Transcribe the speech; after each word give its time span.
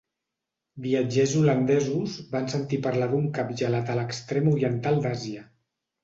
Viatgers 0.83 1.33
holandesos 1.41 2.15
van 2.31 2.49
sentir 2.53 2.79
parlar 2.87 3.09
d'un 3.11 3.27
cap 3.35 3.51
gelat 3.61 3.91
a 3.91 3.97
l'extrem 3.99 4.49
oriental 4.53 4.97
d'Àsia. 5.05 5.45